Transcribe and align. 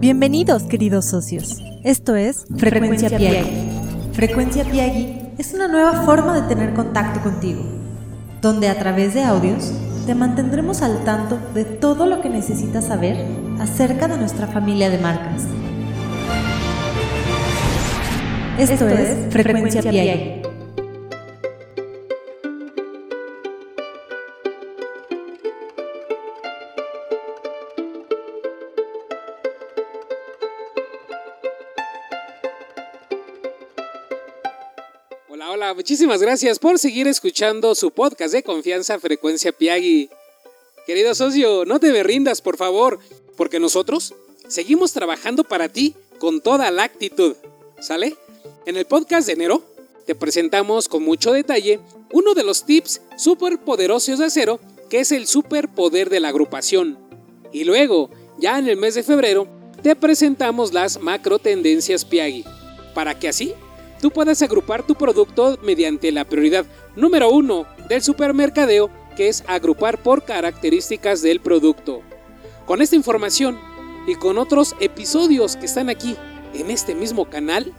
Bienvenidos, 0.00 0.62
queridos 0.62 1.04
socios. 1.04 1.58
Esto 1.84 2.16
es 2.16 2.46
Frecuencia, 2.56 3.10
Piagui. 3.10 3.50
Frecuencia 4.14 4.64
Piagui 4.64 5.14
es 5.36 5.52
una 5.52 5.68
nueva 5.68 6.04
forma 6.04 6.40
de 6.40 6.48
tener 6.48 6.72
contacto 6.72 7.20
contigo, 7.20 7.60
donde 8.40 8.70
a 8.70 8.78
través 8.78 9.12
de 9.12 9.24
audios 9.24 9.70
te 10.06 10.14
mantendremos 10.14 10.80
al 10.80 11.04
tanto 11.04 11.38
de 11.52 11.66
todo 11.66 12.06
lo 12.06 12.22
que 12.22 12.30
necesitas 12.30 12.86
saber 12.86 13.26
acerca 13.60 14.08
de 14.08 14.16
nuestra 14.16 14.46
familia 14.46 14.88
de 14.88 14.96
marcas. 14.96 15.42
Esto, 18.58 18.88
es 18.88 19.30
Frecuencia, 19.30 19.82
Frecuencia 19.82 20.39
muchísimas 35.74 36.20
gracias 36.20 36.58
por 36.58 36.78
seguir 36.78 37.08
escuchando 37.08 37.74
su 37.74 37.90
podcast 37.90 38.34
de 38.34 38.42
confianza 38.42 38.98
Frecuencia 38.98 39.52
Piagui. 39.52 40.10
Querido 40.86 41.14
socio, 41.14 41.64
no 41.64 41.80
te 41.80 41.92
me 41.92 42.02
rindas, 42.02 42.42
por 42.42 42.58
favor, 42.58 42.98
porque 43.36 43.58
nosotros 43.58 44.14
seguimos 44.48 44.92
trabajando 44.92 45.42
para 45.44 45.70
ti 45.70 45.94
con 46.18 46.42
toda 46.42 46.70
la 46.70 46.82
actitud. 46.82 47.36
¿Sale? 47.80 48.16
En 48.66 48.76
el 48.76 48.84
podcast 48.84 49.26
de 49.26 49.32
enero 49.32 49.64
te 50.04 50.14
presentamos 50.14 50.88
con 50.88 51.02
mucho 51.02 51.32
detalle 51.32 51.80
uno 52.12 52.34
de 52.34 52.42
los 52.42 52.66
tips 52.66 53.00
súper 53.16 53.58
poderosos 53.58 54.18
de 54.18 54.26
acero, 54.26 54.60
que 54.90 55.00
es 55.00 55.10
el 55.10 55.26
superpoder 55.26 56.10
de 56.10 56.20
la 56.20 56.28
agrupación. 56.28 56.98
Y 57.50 57.64
luego, 57.64 58.10
ya 58.38 58.58
en 58.58 58.68
el 58.68 58.76
mes 58.76 58.94
de 58.94 59.02
febrero, 59.02 59.48
te 59.82 59.96
presentamos 59.96 60.74
las 60.74 61.00
macro 61.00 61.38
tendencias 61.38 62.04
Piagui, 62.04 62.44
para 62.94 63.18
que 63.18 63.28
así 63.28 63.54
tú 64.00 64.10
puedes 64.10 64.42
agrupar 64.42 64.86
tu 64.86 64.94
producto 64.94 65.58
mediante 65.62 66.10
la 66.12 66.24
prioridad 66.24 66.66
número 66.96 67.30
uno 67.30 67.66
del 67.88 68.02
supermercadeo, 68.02 68.90
que 69.16 69.28
es 69.28 69.44
agrupar 69.46 70.02
por 70.02 70.24
características 70.24 71.22
del 71.22 71.40
producto. 71.40 72.02
Con 72.66 72.82
esta 72.82 72.96
información 72.96 73.58
y 74.06 74.14
con 74.14 74.38
otros 74.38 74.74
episodios 74.80 75.56
que 75.56 75.66
están 75.66 75.88
aquí 75.88 76.16
en 76.54 76.70
este 76.70 76.94
mismo 76.94 77.28
canal, 77.28 77.72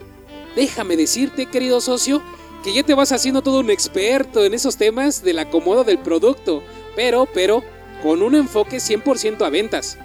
déjame 0.54 0.96
decirte, 0.96 1.46
querido 1.46 1.80
socio, 1.80 2.22
que 2.62 2.72
ya 2.72 2.82
te 2.84 2.94
vas 2.94 3.12
haciendo 3.12 3.42
todo 3.42 3.60
un 3.60 3.70
experto 3.70 4.44
en 4.44 4.54
esos 4.54 4.76
temas 4.76 5.22
del 5.22 5.40
acomodo 5.40 5.82
del 5.82 5.98
producto, 5.98 6.62
pero, 6.94 7.26
pero, 7.32 7.62
con 8.02 8.22
un 8.22 8.34
enfoque 8.34 8.76
100% 8.76 9.44
a 9.44 9.50
ventas. 9.50 9.98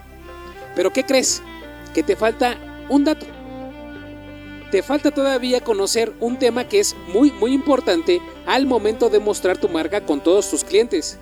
Pero 0.76 0.92
¿qué 0.92 1.04
crees? 1.04 1.42
Que 1.94 2.04
te 2.04 2.16
falta 2.16 2.58
un 2.90 3.04
dato 3.04 3.26
te 4.72 4.84
falta 4.84 5.12
todavía 5.12 5.62
conocer 5.62 6.14
un 6.20 6.38
tema 6.38 6.68
que 6.68 6.80
es 6.80 6.96
muy 7.08 7.32
muy 7.32 7.54
importante 7.54 8.22
al 8.46 8.66
momento 8.66 9.10
de 9.10 9.20
mostrar 9.20 9.58
tu 9.58 9.70
marca 9.70 10.02
con 10.02 10.22
todos 10.22 10.50
tus 10.50 10.64
clientes. 10.64 11.18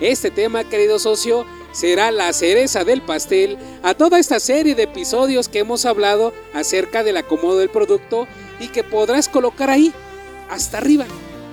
Este 0.00 0.30
tema, 0.30 0.64
querido 0.64 0.98
socio, 0.98 1.46
será 1.72 2.10
la 2.10 2.32
cereza 2.32 2.84
del 2.84 3.02
pastel 3.02 3.56
a 3.82 3.94
toda 3.94 4.18
esta 4.18 4.40
serie 4.40 4.74
de 4.74 4.82
episodios 4.82 5.48
que 5.48 5.60
hemos 5.60 5.86
hablado 5.86 6.34
acerca 6.52 7.02
del 7.02 7.16
acomodo 7.16 7.58
del 7.58 7.70
producto 7.70 8.26
y 8.60 8.68
que 8.68 8.84
podrás 8.84 9.28
colocar 9.28 9.70
ahí, 9.70 9.92
hasta 10.50 10.78
arriba, 10.78 11.06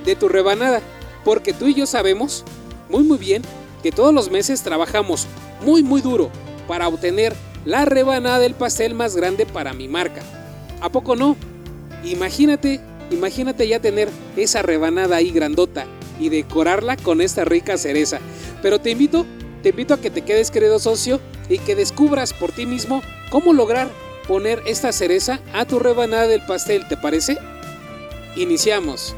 de 0.04 0.16
tu 0.16 0.28
rebanada, 0.28 0.82
porque 1.24 1.54
tú 1.54 1.68
y 1.68 1.74
yo 1.74 1.86
sabemos 1.86 2.44
muy 2.90 3.04
muy 3.04 3.18
bien 3.18 3.44
que 3.82 3.92
todos 3.92 4.14
los 4.14 4.30
meses 4.30 4.62
trabajamos 4.62 5.28
muy 5.62 5.84
muy 5.84 6.02
duro 6.02 6.30
para 6.68 6.88
obtener 6.88 7.34
la 7.66 7.86
rebanada 7.86 8.40
del 8.40 8.56
pastel 8.56 8.94
más 8.94 9.16
grande 9.16 9.46
para 9.46 9.74
mi 9.74 9.88
marca. 9.88 10.22
¿A 10.84 10.90
poco 10.90 11.16
no? 11.16 11.38
Imagínate, 12.04 12.82
imagínate 13.10 13.66
ya 13.70 13.80
tener 13.80 14.10
esa 14.36 14.62
rebanada 14.62 15.16
ahí 15.16 15.32
grandota 15.32 15.86
y 16.20 16.28
decorarla 16.28 16.98
con 16.98 17.22
esta 17.22 17.46
rica 17.46 17.78
cereza. 17.78 18.20
Pero 18.62 18.82
te 18.82 18.92
invito, 18.92 19.26
te 19.62 19.70
invito 19.70 19.94
a 19.94 20.02
que 20.02 20.10
te 20.10 20.24
quedes 20.24 20.52
querido 20.52 20.80
socio 20.80 21.22
y 21.48 21.60
que 21.60 21.78
descubras 21.78 22.34
por 22.34 22.52
ti 22.52 22.66
mismo 22.66 23.02
cómo 23.32 23.54
lograr 23.54 23.90
poner 24.28 24.62
esta 24.66 24.92
cereza 24.92 25.40
a 25.54 25.64
tu 25.64 25.80
rebanada 25.80 26.28
del 26.28 26.46
pastel, 26.46 26.86
¿te 26.90 26.98
parece? 26.98 27.38
Iniciamos. 28.36 29.16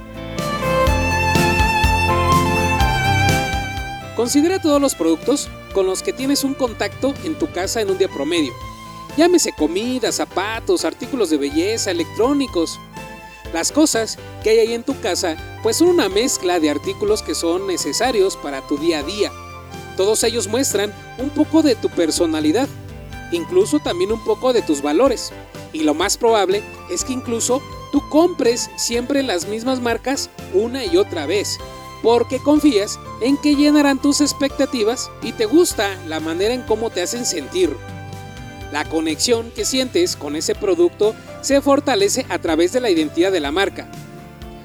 Considera 4.15 4.61
todos 4.61 4.79
los 4.79 4.93
productos 4.93 5.49
con 5.73 5.87
los 5.87 6.03
que 6.03 6.13
tienes 6.13 6.43
un 6.43 6.53
contacto 6.53 7.15
en 7.23 7.33
tu 7.33 7.49
casa 7.51 7.81
en 7.81 7.89
un 7.89 7.97
día 7.97 8.07
promedio. 8.07 8.53
Llámese 9.17 9.53
comida, 9.53 10.11
zapatos, 10.11 10.83
artículos 10.83 11.29
de 11.29 11.37
belleza, 11.37 11.91
electrónicos. 11.91 12.77
Las 13.53 13.71
cosas 13.71 14.17
que 14.43 14.49
hay 14.49 14.59
ahí 14.59 14.73
en 14.73 14.83
tu 14.83 14.99
casa 14.99 15.37
pues 15.63 15.77
son 15.77 15.87
una 15.87 16.09
mezcla 16.09 16.59
de 16.59 16.69
artículos 16.69 17.21
que 17.21 17.33
son 17.33 17.65
necesarios 17.65 18.35
para 18.35 18.61
tu 18.67 18.77
día 18.77 18.99
a 18.99 19.03
día. 19.03 19.31
Todos 19.95 20.23
ellos 20.25 20.49
muestran 20.49 20.93
un 21.17 21.29
poco 21.29 21.61
de 21.61 21.75
tu 21.75 21.89
personalidad, 21.89 22.67
incluso 23.31 23.79
también 23.79 24.11
un 24.11 24.21
poco 24.25 24.51
de 24.51 24.61
tus 24.61 24.81
valores. 24.81 25.31
Y 25.71 25.83
lo 25.83 25.93
más 25.93 26.17
probable 26.17 26.61
es 26.91 27.05
que 27.05 27.13
incluso 27.13 27.61
tú 27.93 28.01
compres 28.09 28.69
siempre 28.75 29.23
las 29.23 29.47
mismas 29.47 29.79
marcas 29.79 30.29
una 30.53 30.83
y 30.83 30.97
otra 30.97 31.25
vez, 31.25 31.57
porque 32.03 32.39
confías 32.39 32.99
en 33.21 33.37
que 33.37 33.55
llenarán 33.55 34.01
tus 34.01 34.19
expectativas 34.19 35.09
y 35.21 35.31
te 35.31 35.45
gusta 35.45 35.97
la 36.05 36.19
manera 36.19 36.53
en 36.53 36.63
cómo 36.63 36.89
te 36.89 37.01
hacen 37.01 37.25
sentir. 37.25 37.75
La 38.71 38.85
conexión 38.85 39.51
que 39.51 39.65
sientes 39.65 40.15
con 40.15 40.35
ese 40.35 40.55
producto 40.55 41.15
se 41.41 41.61
fortalece 41.61 42.25
a 42.29 42.39
través 42.39 42.73
de 42.73 42.81
la 42.81 42.89
identidad 42.89 43.31
de 43.31 43.39
la 43.39 43.51
marca. 43.51 43.87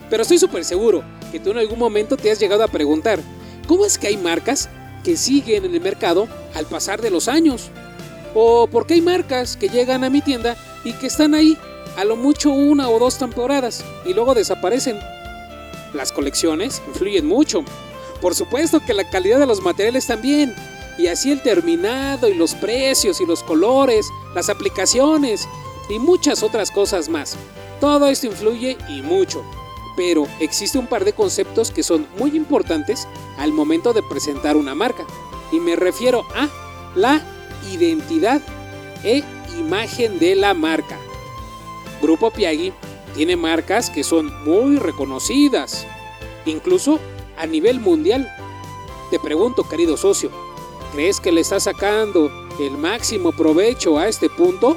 Pero 0.08 0.22
estoy 0.22 0.38
súper 0.38 0.64
seguro 0.64 1.04
que 1.30 1.38
tú 1.38 1.50
en 1.50 1.58
algún 1.58 1.78
momento 1.78 2.16
te 2.16 2.30
has 2.30 2.40
llegado 2.40 2.64
a 2.64 2.68
preguntar, 2.68 3.20
¿cómo 3.68 3.84
es 3.84 3.98
que 3.98 4.08
hay 4.08 4.16
marcas 4.16 4.68
que 5.04 5.16
siguen 5.16 5.64
en 5.64 5.74
el 5.74 5.80
mercado 5.80 6.28
al 6.54 6.66
pasar 6.66 7.00
de 7.00 7.10
los 7.10 7.28
años? 7.28 7.70
¿O 8.34 8.66
por 8.66 8.86
qué 8.86 8.94
hay 8.94 9.00
marcas 9.00 9.56
que 9.56 9.68
llegan 9.68 10.04
a 10.04 10.10
mi 10.10 10.20
tienda 10.20 10.56
y 10.84 10.92
que 10.94 11.06
están 11.06 11.34
ahí 11.34 11.56
a 11.96 12.04
lo 12.04 12.16
mucho 12.16 12.50
una 12.50 12.88
o 12.88 12.98
dos 12.98 13.18
temporadas 13.18 13.84
y 14.04 14.14
luego 14.14 14.34
desaparecen? 14.34 14.98
Las 15.94 16.12
colecciones 16.12 16.82
influyen 16.88 17.26
mucho. 17.26 17.64
Por 18.20 18.34
supuesto 18.34 18.80
que 18.80 18.94
la 18.94 19.08
calidad 19.08 19.38
de 19.38 19.46
los 19.46 19.62
materiales 19.62 20.06
también, 20.06 20.54
y 20.98 21.06
así 21.06 21.30
el 21.30 21.42
terminado 21.42 22.28
y 22.28 22.34
los 22.34 22.54
precios 22.54 23.20
y 23.20 23.26
los 23.26 23.42
colores, 23.42 24.08
las 24.34 24.48
aplicaciones 24.48 25.48
y 25.88 25.98
muchas 25.98 26.42
otras 26.42 26.70
cosas 26.70 27.08
más. 27.08 27.36
Todo 27.80 28.06
esto 28.06 28.26
influye 28.26 28.76
y 28.88 29.02
mucho, 29.02 29.42
pero 29.96 30.26
existe 30.38 30.78
un 30.78 30.86
par 30.86 31.04
de 31.04 31.12
conceptos 31.12 31.70
que 31.70 31.82
son 31.82 32.06
muy 32.18 32.36
importantes 32.36 33.08
al 33.38 33.52
momento 33.52 33.92
de 33.92 34.02
presentar 34.02 34.56
una 34.56 34.74
marca. 34.74 35.04
Y 35.52 35.60
me 35.60 35.76
refiero 35.76 36.24
a 36.34 36.48
la 36.94 37.22
identidad 37.72 38.40
e 39.02 39.24
imagen 39.58 40.18
de 40.18 40.36
la 40.36 40.54
marca. 40.54 40.98
Grupo 42.02 42.30
Piagui 42.30 42.72
tiene 43.14 43.36
marcas 43.36 43.90
que 43.90 44.04
son 44.04 44.32
muy 44.44 44.76
reconocidas, 44.76 45.86
incluso 46.46 46.98
a 47.36 47.46
nivel 47.46 47.80
mundial. 47.80 48.30
Te 49.10 49.18
pregunto, 49.18 49.68
querido 49.68 49.96
socio, 49.96 50.30
¿Crees 50.92 51.20
que 51.20 51.30
le 51.30 51.40
estás 51.40 51.64
sacando 51.64 52.32
el 52.58 52.72
máximo 52.72 53.30
provecho 53.30 53.96
a 53.96 54.08
este 54.08 54.28
punto? 54.28 54.76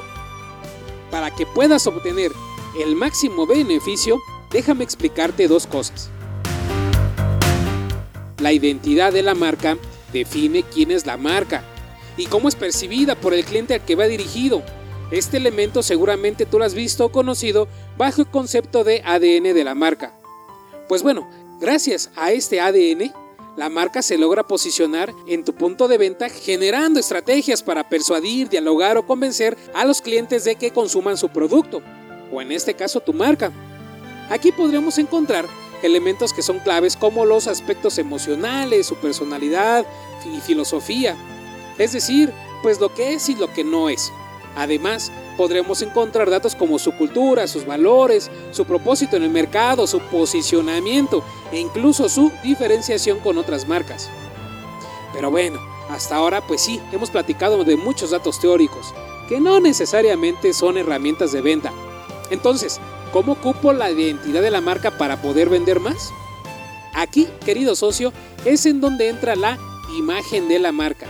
Para 1.10 1.34
que 1.34 1.48
puedas 1.48 1.88
obtener 1.88 2.32
el 2.80 2.96
máximo 2.96 3.48
beneficio, 3.48 4.20
déjame 4.52 4.84
explicarte 4.84 5.48
dos 5.48 5.66
cosas. 5.66 6.12
La 8.38 8.54
identidad 8.54 9.12
de 9.12 9.24
la 9.24 9.34
marca 9.34 9.78
define 10.12 10.62
quién 10.62 10.92
es 10.92 11.08
la 11.08 11.18
marca 11.18 11.64
y 12.16 12.28
cómo 12.28 12.48
es 12.48 12.56
percibida 12.56 13.16
por 13.16 13.34
el 13.34 13.44
cliente 13.44 13.74
al 13.74 13.84
que 13.84 13.96
va 13.96 14.06
dirigido. 14.06 14.62
Este 15.10 15.38
elemento 15.38 15.82
seguramente 15.82 16.46
tú 16.46 16.60
lo 16.60 16.66
has 16.66 16.76
visto 16.76 17.06
o 17.06 17.12
conocido 17.12 17.68
bajo 17.98 18.22
el 18.22 18.28
concepto 18.28 18.84
de 18.84 19.02
ADN 19.04 19.56
de 19.56 19.64
la 19.64 19.74
marca. 19.74 20.14
Pues 20.88 21.02
bueno, 21.02 21.28
gracias 21.60 22.12
a 22.16 22.32
este 22.32 22.62
ADN 22.62 23.23
la 23.56 23.70
marca 23.70 24.02
se 24.02 24.18
logra 24.18 24.44
posicionar 24.44 25.14
en 25.28 25.44
tu 25.44 25.54
punto 25.54 25.88
de 25.88 25.98
venta 25.98 26.30
generando 26.30 27.00
estrategias 27.00 27.62
para 27.62 27.88
persuadir, 27.88 28.50
dialogar 28.50 28.98
o 28.98 29.06
convencer 29.06 29.58
a 29.74 29.86
los 29.86 30.02
clientes 30.02 30.44
de 30.44 30.56
que 30.56 30.72
consuman 30.72 31.18
su 31.18 31.30
producto, 31.30 31.82
o 32.32 32.42
en 32.42 32.52
este 32.52 32.74
caso 32.74 33.00
tu 33.00 33.14
marca. 33.14 33.52
Aquí 34.30 34.52
podríamos 34.52 34.98
encontrar 34.98 35.46
elementos 35.84 36.34
que 36.34 36.42
son 36.42 36.60
claves 36.60 36.96
como 36.96 37.26
los 37.26 37.48
aspectos 37.48 37.98
emocionales, 37.98 38.88
su 38.88 38.96
personalidad 38.96 39.86
y 40.26 40.40
filosofía, 40.40 41.16
es 41.78 41.94
decir, 41.94 42.32
pues 42.64 42.80
lo 42.80 42.94
que 42.94 43.14
es 43.14 43.30
y 43.30 43.36
lo 43.36 43.52
que 43.54 43.64
no 43.64 43.90
es. 43.90 44.12
Además, 44.56 45.12
podremos 45.34 45.82
encontrar 45.82 46.30
datos 46.30 46.56
como 46.56 46.80
su 46.80 46.92
cultura, 46.94 47.48
sus 47.48 47.66
valores, 47.66 48.30
su 48.52 48.66
propósito 48.66 49.18
en 49.18 49.24
el 49.24 49.30
mercado, 49.30 49.88
su 49.88 50.00
posicionamiento 50.00 51.24
e 51.52 51.60
incluso 51.60 52.10
su 52.10 52.32
diferenciación 52.44 53.20
con 53.20 53.38
otras 53.38 53.68
marcas. 53.68 54.10
Pero 55.14 55.30
bueno, 55.32 55.60
hasta 55.90 56.16
ahora 56.16 56.42
pues 56.42 56.62
sí, 56.62 56.80
hemos 56.92 57.10
platicado 57.10 57.64
de 57.64 57.76
muchos 57.76 58.12
datos 58.12 58.40
teóricos, 58.40 58.94
que 59.30 59.40
no 59.40 59.60
necesariamente 59.60 60.54
son 60.54 60.78
herramientas 60.78 61.32
de 61.32 61.42
venta. 61.42 61.72
Entonces, 62.30 62.80
¿cómo 63.12 63.34
ocupo 63.34 63.74
la 63.74 63.92
identidad 63.92 64.42
de 64.42 64.52
la 64.52 64.62
marca 64.62 64.98
para 64.98 65.22
poder 65.22 65.50
vender 65.50 65.80
más? 65.80 66.12
Aquí, 66.94 67.28
querido 67.46 67.76
socio, 67.76 68.14
es 68.46 68.66
en 68.66 68.82
donde 68.82 69.10
entra 69.10 69.36
la 69.36 69.58
imagen 69.98 70.48
de 70.48 70.60
la 70.60 70.72
marca. 70.72 71.08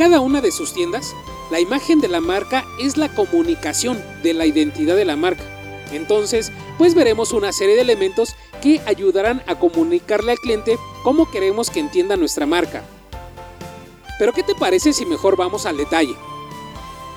Cada 0.00 0.20
una 0.20 0.40
de 0.40 0.50
sus 0.50 0.72
tiendas, 0.72 1.14
la 1.50 1.60
imagen 1.60 2.00
de 2.00 2.08
la 2.08 2.22
marca 2.22 2.64
es 2.78 2.96
la 2.96 3.14
comunicación 3.14 4.02
de 4.22 4.32
la 4.32 4.46
identidad 4.46 4.96
de 4.96 5.04
la 5.04 5.14
marca. 5.14 5.44
Entonces, 5.92 6.52
pues 6.78 6.94
veremos 6.94 7.34
una 7.34 7.52
serie 7.52 7.74
de 7.74 7.82
elementos 7.82 8.34
que 8.62 8.80
ayudarán 8.86 9.42
a 9.46 9.58
comunicarle 9.58 10.32
al 10.32 10.38
cliente 10.38 10.78
cómo 11.02 11.30
queremos 11.30 11.68
que 11.68 11.80
entienda 11.80 12.16
nuestra 12.16 12.46
marca. 12.46 12.82
Pero 14.18 14.32
¿qué 14.32 14.42
te 14.42 14.54
parece 14.54 14.94
si 14.94 15.04
mejor 15.04 15.36
vamos 15.36 15.66
al 15.66 15.76
detalle? 15.76 16.14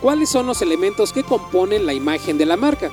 ¿Cuáles 0.01 0.27
son 0.27 0.45
los 0.45 0.61
elementos 0.61 1.13
que 1.13 1.23
componen 1.23 1.85
la 1.85 1.93
imagen 1.93 2.37
de 2.37 2.47
la 2.47 2.57
marca? 2.57 2.91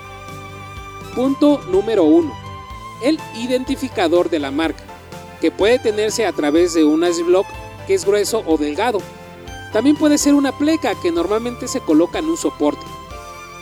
Punto 1.16 1.62
número 1.68 2.04
1. 2.04 2.32
El 3.02 3.18
identificador 3.34 4.30
de 4.30 4.38
la 4.38 4.52
marca, 4.52 4.84
que 5.40 5.50
puede 5.50 5.80
tenerse 5.80 6.26
a 6.26 6.32
través 6.32 6.74
de 6.74 6.84
un 6.84 7.04
block 7.26 7.48
que 7.88 7.94
es 7.94 8.04
grueso 8.04 8.44
o 8.46 8.56
delgado. 8.56 9.00
También 9.72 9.96
puede 9.96 10.18
ser 10.18 10.34
una 10.34 10.56
pleca 10.56 10.94
que 10.94 11.12
normalmente 11.12 11.68
se 11.68 11.80
coloca 11.80 12.18
en 12.18 12.28
un 12.28 12.36
soporte. 12.36 12.84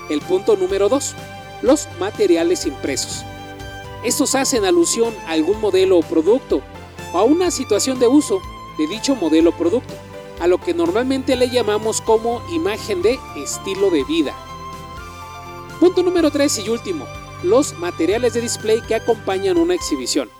El 0.09 0.21
punto 0.21 0.57
número 0.57 0.89
2 0.89 1.15
los 1.63 1.89
materiales 1.99 2.67
impresos. 2.67 3.25
Estos 4.05 4.35
hacen 4.35 4.65
alusión 4.65 5.15
a 5.27 5.33
algún 5.33 5.61
modelo 5.61 5.99
o 5.99 6.03
producto 6.03 6.63
o 7.13 7.19
a 7.19 7.25
una 7.25 7.51
situación 7.51 7.99
de 7.99 8.07
uso 8.07 8.41
de 8.79 8.87
dicho 8.87 9.17
modelo 9.17 9.51
o 9.51 9.57
producto, 9.57 9.93
a 10.41 10.47
lo 10.47 10.59
que 10.59 10.73
normalmente 10.73 11.35
le 11.35 11.51
llamamos 11.51 12.01
como 12.01 12.41
imagen 12.53 13.03
de 13.03 13.19
estilo 13.37 13.91
de 13.91 14.05
vida. 14.05 14.37
Punto 15.81 16.05
número 16.05 16.31
3 16.31 16.61
y 16.61 16.69
último, 16.69 17.07
los 17.43 17.77
materiales 17.79 18.35
de 18.35 18.43
display 18.43 18.81
que 18.83 18.95
acompañan 18.95 19.57
una 19.57 19.75
exhibición. 19.75 20.31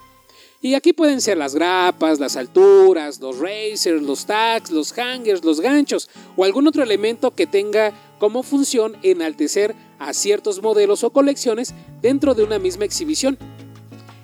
Y 0.61 0.75
aquí 0.75 0.93
pueden 0.93 1.21
ser 1.21 1.39
las 1.39 1.55
grapas, 1.55 2.19
las 2.19 2.37
alturas, 2.37 3.21
los 3.21 3.39
racers, 3.39 4.03
los 4.03 4.27
tags, 4.27 4.73
los 4.73 4.93
hangers, 4.93 5.45
los 5.45 5.61
ganchos 5.61 6.11
o 6.37 6.45
algún 6.45 6.67
otro 6.67 6.83
elemento 6.83 7.33
que 7.33 7.47
tenga 7.47 7.93
como 8.19 8.43
función 8.43 8.97
enaltecer 9.03 9.77
a 10.01 10.13
ciertos 10.13 10.61
modelos 10.61 11.05
o 11.05 11.11
colecciones 11.11 11.75
dentro 12.03 12.35
de 12.35 12.43
una 12.43 12.59
misma 12.59 12.85
exhibición. 12.85 13.39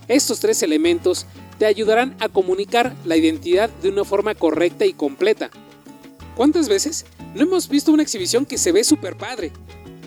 Estos 0.08 0.40
tres 0.40 0.62
elementos 0.64 1.26
te 1.58 1.66
ayudarán 1.66 2.16
a 2.18 2.28
comunicar 2.28 2.96
la 3.04 3.16
identidad 3.16 3.70
de 3.70 3.90
una 3.90 4.04
forma 4.04 4.34
correcta 4.34 4.84
y 4.86 4.92
completa. 4.92 5.50
¿Cuántas 6.34 6.68
veces 6.68 7.06
no 7.36 7.42
hemos 7.42 7.68
visto 7.68 7.92
una 7.92 8.02
exhibición 8.02 8.44
que 8.44 8.58
se 8.58 8.72
ve 8.72 8.82
súper 8.82 9.16
padre, 9.16 9.52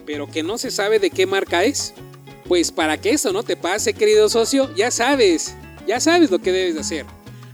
pero 0.05 0.27
que 0.27 0.43
no 0.43 0.57
se 0.57 0.71
sabe 0.71 0.99
de 0.99 1.09
qué 1.09 1.25
marca 1.25 1.63
es? 1.63 1.93
Pues 2.49 2.73
para 2.73 2.99
que 2.99 3.11
eso 3.11 3.31
no 3.31 3.43
te 3.43 3.55
pase, 3.55 3.93
querido 3.93 4.27
socio, 4.27 4.73
ya 4.75 4.91
sabes, 4.91 5.55
ya 5.87 5.99
sabes 5.99 6.29
lo 6.29 6.39
que 6.39 6.51
debes 6.51 6.75
de 6.75 6.81
hacer. 6.81 7.05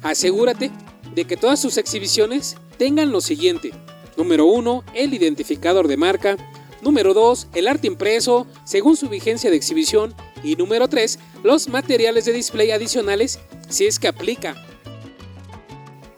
Asegúrate 0.02 0.72
de 1.14 1.26
que 1.26 1.38
todas 1.38 1.62
tus 1.62 1.78
exhibiciones 1.78 2.58
tengan 2.78 3.12
lo 3.12 3.22
siguiente. 3.22 3.72
Número 4.18 4.46
1, 4.46 4.84
el 4.96 5.14
identificador 5.14 5.88
de 5.88 5.98
marca. 5.98 6.38
Número 6.82 7.14
2, 7.14 7.48
el 7.54 7.68
arte 7.68 7.88
impreso 7.88 8.46
según 8.66 8.98
su 8.98 9.08
vigencia 9.08 9.50
de 9.50 9.56
exhibición. 9.56 10.14
Y 10.44 10.56
número 10.56 10.88
3, 10.88 11.20
los 11.44 11.70
materiales 11.70 12.26
de 12.26 12.34
display 12.34 12.72
adicionales 12.72 13.40
si 13.70 13.86
es 13.86 14.00
que 14.00 14.08
aplica. 14.08 14.56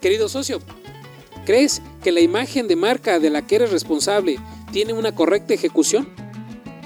Querido 0.00 0.28
socio, 0.28 0.60
¿crees 1.44 1.82
que 2.02 2.12
la 2.12 2.20
imagen 2.20 2.66
de 2.68 2.76
marca 2.76 3.18
de 3.18 3.30
la 3.30 3.46
que 3.46 3.56
eres 3.56 3.70
responsable 3.70 4.38
tiene 4.72 4.92
una 4.92 5.14
correcta 5.14 5.54
ejecución? 5.54 6.08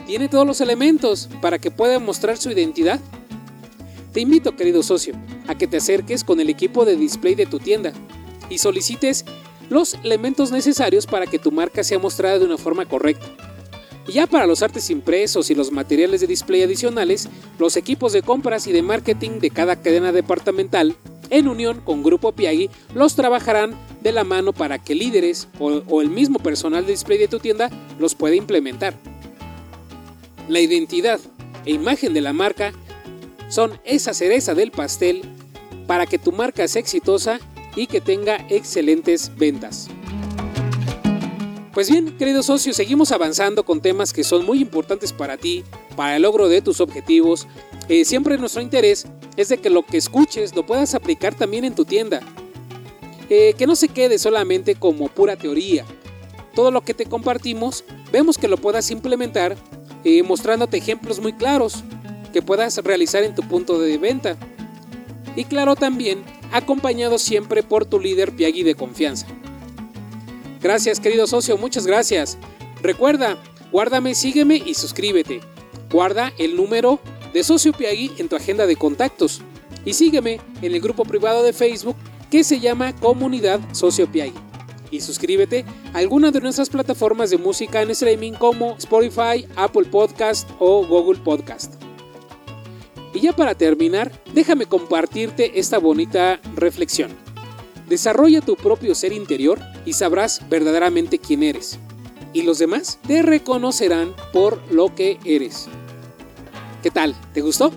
¿Tiene 0.07 0.29
todos 0.29 0.47
los 0.47 0.61
elementos 0.61 1.29
para 1.41 1.59
que 1.59 1.71
pueda 1.71 1.99
mostrar 1.99 2.37
su 2.37 2.51
identidad? 2.51 3.01
Te 4.13 4.21
invito, 4.21 4.57
querido 4.57 4.83
socio, 4.83 5.15
a 5.47 5.57
que 5.57 5.69
te 5.69 5.77
acerques 5.77 6.25
con 6.25 6.41
el 6.41 6.51
equipo 6.51 6.85
de 6.85 6.97
display 6.97 7.37
de 7.37 7.47
tu 7.47 7.61
tienda 7.61 7.93
y 8.49 8.59
solicites 8.59 9.25
los 9.69 9.95
elementos 10.03 10.51
necesarios 10.51 11.07
para 11.07 11.27
que 11.27 11.39
tu 11.39 11.53
marca 11.53 11.85
sea 11.85 12.01
mostrada 12.01 12.41
de 12.41 12.45
una 12.45 12.59
forma 12.59 12.87
correcta. 12.87 13.27
Ya 14.09 14.27
para 14.27 14.47
los 14.47 14.63
artes 14.63 14.91
impresos 14.91 15.51
y 15.51 15.55
los 15.55 15.71
materiales 15.71 16.21
de 16.21 16.27
display 16.27 16.63
adicionales, 16.63 17.29
los 17.61 17.77
equipos 17.77 18.13
de 18.13 18.23
compras 18.23 18.67
y 18.67 18.73
de 18.73 18.83
marketing 18.83 19.39
de 19.39 19.51
cada 19.51 19.77
cadena 19.77 20.11
departamental, 20.11 20.97
en 21.31 21.47
unión 21.47 21.81
con 21.81 22.03
Grupo 22.03 22.33
Piagui, 22.33 22.69
los 22.93 23.15
trabajarán 23.15 23.79
de 24.03 24.11
la 24.11 24.25
mano 24.25 24.53
para 24.53 24.83
que 24.83 24.97
líderes 24.97 25.47
o 25.61 26.03
el 26.03 26.11
mismo 26.11 26.41
personal 26.41 26.85
de 26.85 26.93
display 26.93 27.19
de 27.19 27.29
tu 27.29 27.39
tienda 27.39 27.71
los 28.01 28.17
pueda 28.17 28.35
implementar. 28.35 28.95
La 30.49 30.59
identidad 30.59 31.21
e 31.65 31.71
imagen 31.71 32.13
de 32.13 32.23
la 32.23 32.33
marca 32.33 32.73
son 33.51 33.79
esa 33.85 34.15
cereza 34.15 34.55
del 34.55 34.71
pastel 34.71 35.23
para 35.87 36.07
que 36.07 36.19
tu 36.19 36.33
marca 36.33 36.67
sea 36.67 36.81
exitosa 36.81 37.39
y 37.77 37.87
que 37.87 38.01
tenga 38.01 38.47
excelentes 38.49 39.31
ventas. 39.37 39.89
Pues 41.75 41.91
bien, 41.91 42.17
queridos 42.17 42.47
socios, 42.47 42.77
seguimos 42.77 43.13
avanzando 43.13 43.65
con 43.65 43.81
temas 43.81 44.13
que 44.13 44.25
son 44.25 44.45
muy 44.45 44.61
importantes 44.61 45.13
para 45.13 45.37
ti, 45.37 45.65
para 45.97 46.17
el 46.17 46.23
logro 46.23 46.49
de 46.49 46.63
tus 46.63 46.81
objetivos. 46.81 47.47
Eh, 47.89 48.05
siempre 48.05 48.39
nuestro 48.39 48.63
interés 48.63 49.07
es 49.37 49.49
de 49.49 49.59
que 49.59 49.71
lo 49.71 49.85
que 49.85 49.97
escuches 49.97 50.55
lo 50.55 50.67
puedas 50.67 50.95
aplicar 50.95 51.35
también 51.35 51.65
en 51.65 51.75
tu 51.75 51.85
tienda. 51.85 52.21
Eh, 53.29 53.55
que 53.57 53.67
no 53.67 53.77
se 53.77 53.89
quede 53.89 54.19
solamente 54.19 54.75
como 54.75 55.09
pura 55.09 55.37
teoría. 55.37 55.85
Todo 56.55 56.73
lo 56.73 56.81
que 56.83 56.95
te 56.95 57.07
compartimos, 57.07 57.85
vemos 58.11 58.37
que 58.37 58.49
lo 58.49 58.57
puedas 58.57 58.91
implementar 58.91 59.57
eh, 60.03 60.23
mostrándote 60.25 60.77
ejemplos 60.77 61.21
muy 61.21 61.33
claros 61.33 61.85
que 62.33 62.43
puedas 62.43 62.77
realizar 62.79 63.23
en 63.25 63.35
tu 63.35 63.43
punto 63.43 63.79
de 63.79 63.99
venta. 63.99 64.37
Y 65.37 65.45
claro 65.45 65.77
también, 65.77 66.23
acompañado 66.53 67.19
siempre 67.19 67.63
por 67.63 67.85
tu 67.85 68.01
líder 68.01 68.33
Piagui 68.33 68.63
de 68.63 68.75
confianza. 68.75 69.27
Gracias 70.61 71.01
querido 71.01 71.27
socio, 71.27 71.57
muchas 71.57 71.87
gracias. 71.87 72.37
Recuerda, 72.83 73.39
guárdame, 73.73 74.15
sígueme 74.15 74.63
y 74.65 74.75
suscríbete. 74.75 75.41
Guarda 75.91 76.33
el 76.39 76.57
número 76.57 77.01
de 77.33 77.43
Socio 77.43 77.73
Piagui 77.73 78.13
en 78.19 78.29
tu 78.29 78.37
agenda 78.37 78.67
de 78.67 78.77
contactos. 78.77 79.41
Y 79.85 79.95
sígueme 79.95 80.41
en 80.61 80.75
el 80.75 80.81
grupo 80.81 81.05
privado 81.05 81.43
de 81.43 81.53
Facebook 81.53 81.97
que 82.31 82.45
se 82.45 82.61
llama 82.61 82.95
Comunidad 82.95 83.61
Socio 83.73 84.11
Piagui. 84.11 84.35
Y 84.91 85.01
suscríbete 85.01 85.65
a 85.95 85.99
alguna 85.99 86.31
de 86.31 86.41
nuestras 86.41 86.69
plataformas 86.69 87.31
de 87.31 87.39
música 87.39 87.81
en 87.81 87.91
streaming 87.91 88.33
como 88.33 88.77
Spotify, 88.77 89.47
Apple 89.57 89.85
Podcast 89.85 90.49
o 90.59 90.85
Google 90.87 91.21
Podcast. 91.21 91.80
Y 93.13 93.21
ya 93.21 93.33
para 93.33 93.55
terminar, 93.55 94.13
déjame 94.33 94.67
compartirte 94.67 95.59
esta 95.59 95.79
bonita 95.79 96.41
reflexión. 96.55 97.11
Desarrolla 97.89 98.41
tu 98.41 98.57
propio 98.57 98.95
ser 98.95 99.13
interior 99.13 99.61
y 99.85 99.95
sabrás 99.95 100.49
verdaderamente 100.49 101.19
quién 101.19 101.43
eres. 101.43 101.79
Y 102.33 102.43
los 102.43 102.59
demás 102.59 103.01
te 103.07 103.23
reconocerán 103.23 104.15
por 104.33 104.61
lo 104.73 104.95
que 104.95 105.19
eres. 105.25 105.67
¿Qué 106.83 106.91
tal? 106.91 107.17
¿Te 107.35 107.41
gustó? 107.41 107.73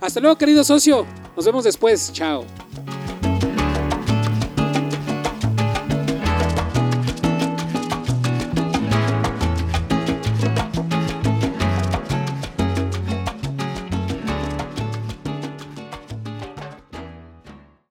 Hasta 0.00 0.20
luego 0.20 0.38
querido 0.38 0.64
socio. 0.64 1.06
Nos 1.36 1.44
vemos 1.44 1.64
después. 1.64 2.10
Chao. 2.12 2.44